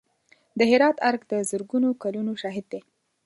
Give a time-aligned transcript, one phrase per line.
[0.57, 2.81] د هرات ارګ د زرګونو کلونو شاهد دی.